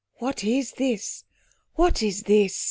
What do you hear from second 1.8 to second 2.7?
is this?"